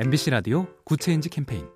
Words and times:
MBC 0.00 0.30
라디오 0.30 0.68
Good 0.84 1.02
Change 1.02 1.28
캠페인 1.28 1.66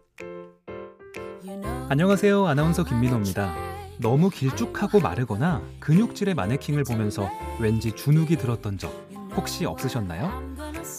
안녕하세요. 1.88 2.46
아나운서 2.46 2.84
김민호입니다. 2.84 3.52
너무 3.98 4.30
길쭉하고 4.30 5.00
마르거나 5.00 5.60
근육질의 5.80 6.34
마네킹을 6.36 6.84
보면서 6.84 7.28
왠지 7.58 7.90
주눅이 7.90 8.36
들었던 8.36 8.78
적 8.78 8.92
혹시 9.34 9.64
없으셨나요? 9.64 10.54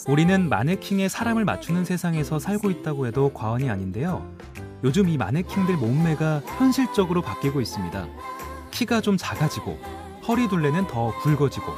우리는 0.10 0.50
마네킹에 0.50 1.08
사람을 1.08 1.46
맞추는 1.46 1.86
세상에서 1.86 2.40
살고 2.40 2.70
있다고 2.70 3.08
해도 3.08 3.32
과언이 3.34 3.70
아닌데요. 3.70 4.30
요즘 4.84 5.08
이 5.08 5.16
마네킹들 5.16 5.78
몸매가 5.78 6.42
현실적으로 6.58 7.22
바뀌고 7.22 7.62
있습니다. 7.62 8.06
키가 8.72 9.00
좀 9.00 9.16
작아지고 9.16 9.80
허리 10.28 10.50
둘레는 10.50 10.88
더 10.88 11.18
굵어지고 11.22 11.74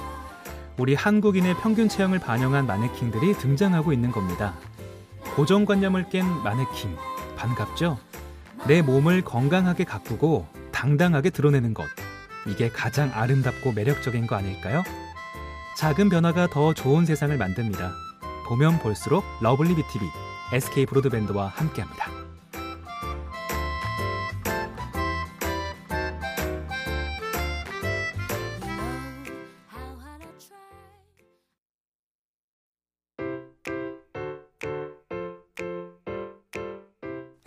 우리 0.80 0.96
한국인의 0.96 1.56
평균 1.58 1.88
체형을 1.88 2.18
반영한 2.18 2.66
마네킹들이 2.66 3.34
등장하고 3.34 3.94
있는 3.94 4.12
겁니다. 4.12 4.56
고정관념을 5.36 6.10
깬 6.10 6.26
마네킹 6.44 6.96
반갑죠? 7.36 8.00
내 8.68 8.82
몸을 8.82 9.22
건강하게 9.22 9.84
가꾸고 9.84 10.48
당당하게 10.72 11.30
드러내는 11.30 11.74
것 11.74 11.86
이게 12.48 12.70
가장 12.70 13.12
아름답고 13.14 13.74
매력적인 13.74 14.28
거 14.28 14.38
아닐까요? 14.38 14.84
작은 15.78 16.08
변화가 16.10 16.48
더 16.48 16.74
좋은 16.74 17.06
세상을 17.06 17.38
만듭니다. 17.38 17.92
보면 18.48 18.80
볼수록 18.80 19.26
lovely 19.42 19.76
B 19.76 19.86
tv 19.86 20.06
SK 20.54 20.86
브로드밴드와 20.86 21.48
함께합니다. 21.48 22.25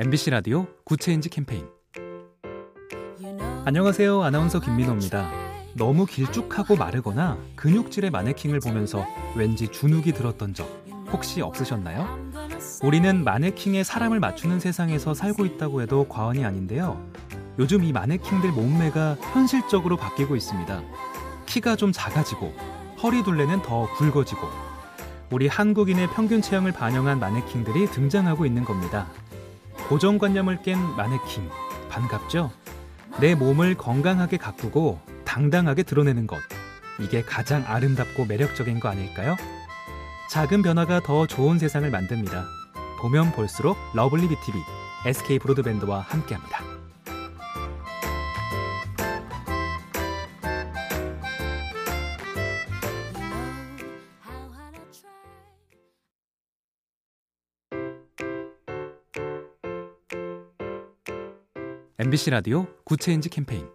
MBC 0.01 0.31
라디오 0.31 0.69
Good 0.85 1.02
Change 1.02 1.29
캠페인 1.29 1.67
안녕하세요. 3.65 4.23
아나운서 4.23 4.61
김민호입니다. 4.61 5.29
너무 5.75 6.07
길쭉하고 6.07 6.77
마르거나 6.77 7.37
근육질의 7.57 8.11
마네킹을 8.11 8.61
보면서 8.61 9.05
왠지 9.35 9.67
주눅이 9.67 10.13
들었던 10.13 10.55
적 10.55 10.69
혹시 11.11 11.41
없으셨나요? 11.41 12.31
우리는 12.85 13.25
마네킹에 13.25 13.83
사람을 13.83 14.21
맞추는 14.21 14.61
세상에서 14.61 15.15
살고 15.15 15.45
있다고 15.45 15.83
해도 15.83 16.07
과언이 16.09 16.45
아닌데요. 16.45 17.05
요즘 17.59 17.83
이 17.83 17.93
마네킹들 17.93 18.53
몸매가 18.53 19.17
현실적으로 19.33 19.97
바뀌고 19.97 20.37
있습니다. 20.37 20.81
키가 21.47 21.75
좀 21.75 21.91
작아지고 21.91 22.55
허리 23.03 23.25
둘레는 23.25 23.63
더 23.63 23.93
굵어지고 23.95 24.49
우리 25.33 25.49
한국인의 25.49 26.09
평균 26.11 26.41
체형을 26.41 26.71
반영한 26.71 27.19
마네킹들이 27.19 27.87
등장하고 27.87 28.47
있는 28.47 28.65
겁니다. 28.65 29.09
고정관념을 29.89 30.63
깬 30.63 30.79
마네킹 30.97 31.49
반갑죠? 31.89 32.51
내 33.21 33.35
몸을 33.35 33.75
건강하게 33.75 34.37
가꾸고 34.37 35.01
당당하게 35.25 35.83
드러내는 35.83 36.27
것 36.27 36.39
이게 37.01 37.23
가장 37.23 37.65
아름답고 37.67 38.27
매력적인 38.27 38.81
거 38.81 38.91
아닐까요? 38.91 39.37
작은 40.31 40.61
변화가 40.63 41.01
더 41.01 41.27
좋은 41.27 41.59
세상을 41.59 41.91
만듭니다. 41.91 42.45
보면 43.01 43.33
볼수록 43.33 43.79
lovely 43.95 44.29
B 44.29 44.39
tv 44.39 44.59
SK 45.07 45.39
브로드밴드와 45.39 46.01
함께합니다. 46.01 46.78
MBC 62.01 62.31
라디오 62.31 62.69
Good 62.85 63.02
Change 63.02 63.29
캠페인 63.29 63.67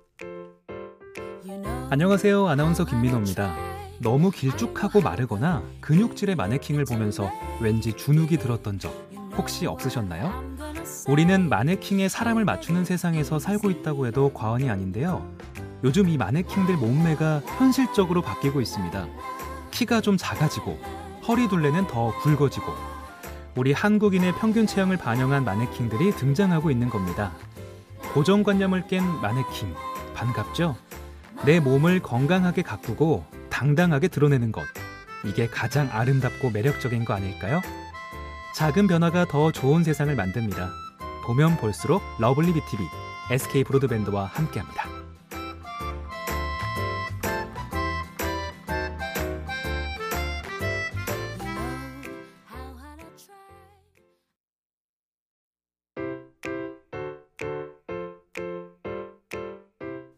안녕하세요. 1.89 2.47
아나운서 2.47 2.85
김민호입니다. 2.85 3.53
너무 4.00 4.31
길쭉하고 4.31 5.01
마르거나 5.01 5.61
근육질의 5.81 6.35
마네킹을 6.38 6.85
보면서 6.85 7.29
왠지 7.59 7.91
주눅이 7.91 8.38
들었던 8.38 8.79
적 8.79 8.94
혹시 9.35 9.66
없으셨나요? 9.66 10.56
우리는 11.09 11.50
마네킹에 11.50 12.07
사람을 12.07 12.45
맞추는 12.45 12.85
세상에서 12.85 13.39
살고 13.39 13.69
있다고 13.69 14.07
해도 14.07 14.31
과언이 14.33 14.69
아닌데요. 14.69 15.29
요즘 15.83 16.07
이 16.07 16.16
마네킹들 16.16 16.78
몸매가 16.78 17.41
현실적으로 17.57 18.22
바뀌고 18.22 18.62
있습니다. 18.62 19.06
키가 19.72 20.00
좀 20.00 20.16
작아지고 20.16 20.79
허리 21.28 21.50
둘레는 21.50 21.88
더 21.88 22.17
굵어지고 22.19 22.73
우리 23.57 23.73
한국인의 23.73 24.33
평균 24.35 24.66
체형을 24.66 24.95
반영한 24.95 25.44
마네킹들이 25.44 26.12
등장하고 26.12 26.72
있는 26.72 26.89
겁니다. 26.89 27.33
고정관념을 28.13 28.88
깬 28.88 29.03
마네킹 29.22 29.74
반갑죠? 30.13 30.75
내 31.46 31.59
몸을 31.59 32.00
건강하게 32.00 32.62
가꾸고 32.62 33.25
당당하게 33.50 34.07
드러내는 34.07 34.51
것 34.51 34.63
이게 35.25 35.47
가장 35.47 35.90
아름답고 35.91 36.51
매력적인 36.51 37.06
거 37.06 37.16
아닐까요? 37.16 37.62
작은 38.56 38.85
변화가 38.88 39.25
더 39.25 39.51
좋은 39.51 39.84
세상을 39.84 40.16
만듭니다. 40.16 40.69
보면 41.25 41.57
볼수록 41.57 42.03
lovely 42.19 42.53
B 42.53 42.63
tv 42.63 42.83
SK 43.31 43.63
브로드밴드와 43.63 44.25
함께합니다. 44.25 45.02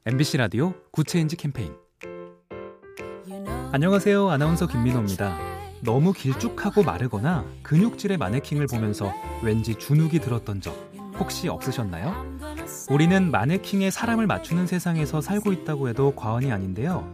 MBC 0.08 0.38
라디오 0.38 0.76
Good 0.92 1.09
Change 1.09 1.36
캠페인 1.36 1.74
안녕하세요. 3.72 4.30
아나운서 4.30 4.68
김민호입니다. 4.68 5.36
너무 5.82 6.14
길쭉하고 6.14 6.84
마르거나 6.84 7.44
근육질의 7.64 8.18
마네킹을 8.18 8.68
보면서 8.68 9.12
왠지 9.42 9.74
주눅이 9.74 10.20
들었던 10.20 10.62
적 10.62 10.76
혹시 11.18 11.48
없으셨나요? 11.48 12.38
우리는 12.92 13.32
마네킹에 13.32 13.90
사람을 13.90 14.28
맞추는 14.28 14.68
세상에서 14.68 15.22
살고 15.22 15.52
있다고 15.52 15.90
해도 15.90 16.14
과언이 16.16 16.52
아닌데요. 16.52 17.12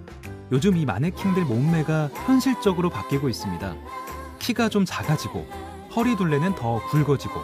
요즘 0.52 0.76
이 0.76 0.84
마네킹들 0.84 1.46
몸매가 1.46 2.10
현실적으로 2.26 2.90
바뀌고 2.90 3.30
있습니다. 3.30 3.74
키가 4.40 4.68
좀 4.68 4.84
작아지고 4.84 5.48
허리 5.96 6.18
둘레는 6.18 6.56
더 6.56 6.82
굵어지고 6.90 7.42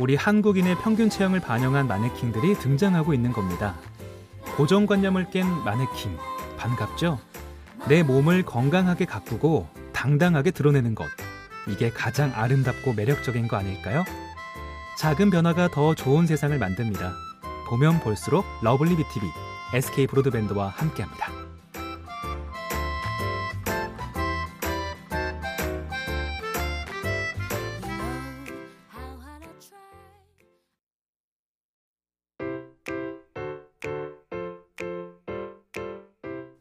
우리 0.00 0.16
한국인의 0.16 0.76
평균 0.78 1.08
체형을 1.08 1.38
반영한 1.38 1.86
마네킹들이 1.86 2.54
등장하고 2.54 3.14
있는 3.14 3.32
겁니다. 3.32 3.76
고정관념을 4.56 5.30
깬 5.30 5.46
마네킹 5.64 6.16
반갑죠? 6.56 7.18
내 7.88 8.02
몸을 8.02 8.42
건강하게 8.42 9.04
가꾸고 9.04 9.68
당당하게 9.92 10.50
드러내는 10.50 10.94
것 10.94 11.06
이게 11.68 11.90
가장 11.90 12.32
아름답고 12.34 12.94
매력적인 12.94 13.48
거 13.48 13.58
아닐까요? 13.58 14.04
작은 14.98 15.28
변화가 15.30 15.68
더 15.68 15.94
좋은 15.94 16.26
세상을 16.26 16.58
만듭니다. 16.58 17.12
보면 17.68 18.00
볼수록 18.00 18.46
lovely 18.62 18.96
B 18.96 19.06
tv 19.06 19.26
SK 19.74 20.06
브로드밴드와 20.06 20.68
함께합니다. 20.68 21.45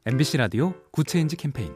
MBC 0.07 0.37
라디오 0.37 0.75
Good 0.91 1.09
Change 1.09 1.35
캠페인 1.35 1.73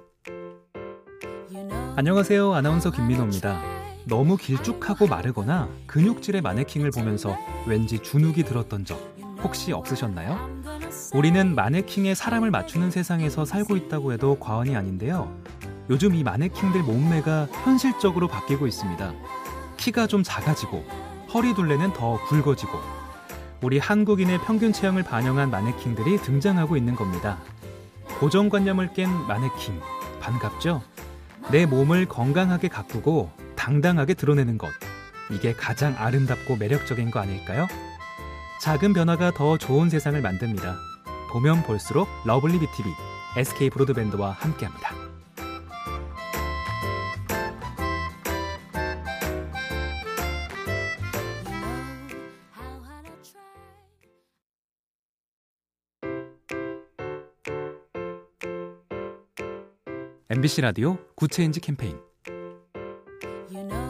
안녕하세요. 1.95 2.53
아나운서 2.53 2.92
김민호입니다. 2.92 3.59
너무 4.06 4.38
길쭉하고 4.38 5.07
마르거나 5.07 5.68
근육질의 5.88 6.44
마네킹을 6.44 6.92
보면서 6.92 7.36
왠지 7.65 7.98
주눅이 7.98 8.44
들었던 8.44 8.86
적 8.86 9.00
혹시 9.42 9.71
없으셨나요? 9.71 10.62
우리는 11.15 11.56
마네킹에 11.56 12.13
사람을 12.13 12.51
맞추는 12.51 12.92
세상에서 12.92 13.45
살고 13.45 13.75
있다고 13.75 14.13
해도 14.13 14.38
과언이 14.39 14.75
아닌데요. 14.75 15.36
요즘 15.89 16.13
이 16.13 16.24
마네킹들 16.24 16.83
몸매가 16.83 17.48
현실적으로 17.63 18.27
바뀌고 18.27 18.68
있습니다. 18.68 19.12
키가 19.77 20.06
좀 20.06 20.21
작아지고 20.21 20.86
허리 21.33 21.56
둘레는 21.56 21.94
더 21.94 22.24
굵어지고 22.27 22.80
우리 23.63 23.80
한국인의 23.80 24.39
평균 24.42 24.71
체형을 24.71 25.01
반영한 25.01 25.50
마네킹들이 25.50 26.18
등장하고 26.18 26.77
있는 26.77 26.95
겁니다. 26.95 27.39
고정관념을 28.19 28.94
깬 28.94 29.10
마네킹 29.27 29.80
반갑죠? 30.19 30.83
내 31.51 31.66
몸을 31.66 32.06
건강하게 32.06 32.68
가꾸고 32.68 33.31
당당하게 33.56 34.13
드러내는 34.13 34.57
것 34.57 34.69
이게 35.31 35.54
가장 35.54 35.95
아름답고 35.98 36.57
매력적인 36.57 37.12
거 37.12 37.21
아닐까요? 37.21 37.68
작은 38.62 38.92
변화가 38.94 39.31
더 39.31 39.57
좋은 39.57 39.89
세상을 39.89 40.21
만듭니다. 40.21 40.75
보면 41.31 41.63
볼수록 41.63 42.10
lovely 42.25 42.59
B 42.59 42.69
tv 42.69 42.89
SK 43.38 43.69
브로드밴드와 43.69 44.31
함께합니다. 44.31 45.08
MBC 60.31 60.61
라디오 60.61 60.99
Good 61.15 61.33
Change 61.33 61.59
캠페인 61.59 61.97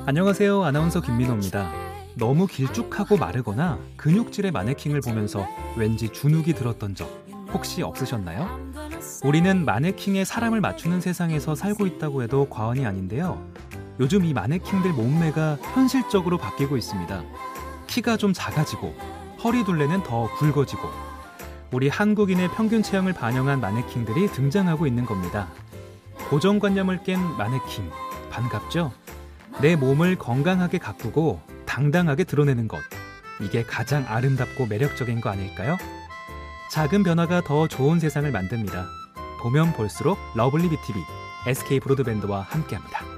안녕하세요. 0.06 0.64
아나운서 0.64 1.02
김민호입니다. 1.02 1.70
너무 2.16 2.48
길쭉하고 2.48 3.18
마르거나 3.18 3.78
근육질의 3.98 4.52
마네킹을 4.52 5.02
보면서 5.02 5.46
왠지 5.76 6.08
주눅이 6.08 6.54
들었던 6.54 6.96
적 6.96 7.10
혹시 7.52 7.82
없으셨나요? 7.82 8.72
우리는 9.26 9.66
마네킹에 9.66 10.24
사람을 10.24 10.62
맞추는 10.62 11.02
세상에서 11.02 11.56
살고 11.56 11.86
있다고 11.86 12.24
해도 12.24 12.48
과언이 12.50 12.86
아닌데요. 12.86 13.46
요즘 14.00 14.24
이 14.24 14.34
마네킹들 14.34 14.94
몸매가 14.94 15.58
현실적으로 15.74 16.38
바뀌고 16.38 16.78
있습니다. 16.78 17.22
키가 17.88 18.16
좀 18.16 18.32
작아지고 18.32 18.96
허리 19.44 19.66
둘레는 19.66 20.04
더 20.04 20.34
굵어지고 20.36 20.90
우리 21.74 21.90
한국인의 21.90 22.50
평균 22.52 22.82
체형을 22.82 23.12
반영한 23.12 23.60
마네킹들이 23.60 24.28
등장하고 24.28 24.88
있는 24.88 25.06
겁니다. 25.06 25.50
고정관념을 26.30 27.04
깬 27.04 27.20
마네킹 27.38 27.90
반갑죠? 28.30 28.94
내 29.62 29.76
몸을 29.76 30.16
건강하게 30.16 30.78
가꾸고 30.78 31.42
당당하게 31.66 32.24
드러내는 32.24 32.68
것 32.68 32.80
이게 33.42 33.64
가장 33.64 34.06
아름답고 34.08 34.68
매력적인 34.68 35.22
거 35.22 35.32
아닐까요? 35.32 35.78
작은 36.72 37.02
변화가 37.02 37.42
더 37.42 37.68
좋은 37.68 38.00
세상을 38.00 38.32
만듭니다. 38.32 38.86
보면 39.42 39.74
볼수록 39.74 40.20
lovely 40.36 40.70
B 40.70 40.80
tv 40.80 41.00
SK 41.48 41.80
브로드밴드와 41.80 42.42
함께합니다. 42.42 43.09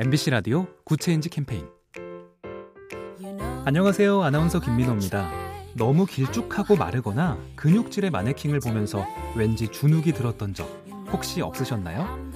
MBC 0.00 0.30
라디오 0.30 0.68
Good 0.84 1.02
Change 1.02 1.28
캠페인 1.28 1.66
안녕하세요. 3.64 4.22
아나운서 4.22 4.60
김민호입니다. 4.60 5.28
너무 5.74 6.06
길쭉하고 6.06 6.76
마르거나 6.76 7.36
근육질의 7.56 8.10
마네킹을 8.10 8.60
보면서 8.60 9.04
왠지 9.34 9.66
주눅이 9.66 10.12
들었던 10.12 10.54
적 10.54 10.68
혹시 11.10 11.40
없으셨나요? 11.40 12.30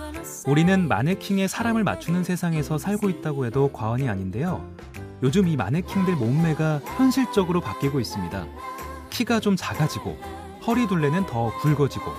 우리는 0.49 0.89
마네킹에 0.89 1.47
사람을 1.47 1.85
맞추는 1.85 2.25
세상에서 2.25 2.79
살고 2.79 3.09
있다고 3.09 3.47
해도 3.47 3.71
과언이 3.73 4.09
아닌데요. 4.09 4.69
요즘 5.23 5.47
이 5.47 5.55
마네킹들 5.55 6.17
몸매가 6.17 6.81
현실적으로 6.97 7.61
바뀌고 7.61 8.01
있습니다. 8.01 8.45
키가 9.11 9.39
좀 9.39 9.55
작아지고 9.55 10.19
허리 10.67 10.89
둘레는 10.89 11.27
더 11.27 11.57
굵어지고 11.61 12.13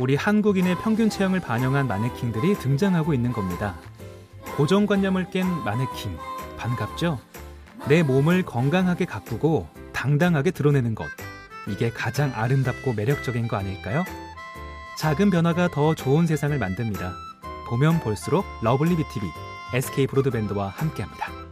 우리 0.00 0.16
한국인의 0.16 0.76
평균 0.78 1.08
체형을 1.08 1.38
반영한 1.38 1.86
마네킹들이 1.86 2.54
등장하고 2.54 3.14
있는 3.14 3.32
겁니다. 3.32 3.76
고정관념을 4.56 5.30
깬 5.30 5.46
마네킹 5.64 6.16
반갑죠? 6.56 7.20
내 7.88 8.02
몸을 8.02 8.42
건강하게 8.42 9.04
가꾸고 9.04 9.68
당당하게 9.92 10.50
드러내는 10.50 10.94
것 10.94 11.06
이게 11.68 11.90
가장 11.90 12.32
아름답고 12.34 12.94
매력적인 12.94 13.48
거 13.48 13.58
아닐까요? 13.58 14.04
작은 14.98 15.28
변화가 15.28 15.68
더 15.68 15.94
좋은 15.94 16.26
세상을 16.26 16.58
만듭니다. 16.58 17.12
보면 17.68 18.00
볼수록 18.00 18.46
lovely 18.62 18.96
B 18.96 19.06
tv 19.06 19.26
SK 19.74 20.06
브로드밴드와 20.06 20.68
함께합니다. 20.68 21.45